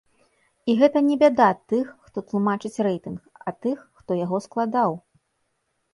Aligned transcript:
І 0.71 0.75
гэта 0.79 1.03
не 1.09 1.17
бяда 1.23 1.49
тых, 1.73 1.85
хто 2.07 2.17
тлумачыць 2.31 2.81
рэйтынг, 2.89 3.19
а 3.47 3.53
тых, 3.67 3.77
хто 4.03 4.11
яго 4.25 4.37
складаў. 4.49 4.91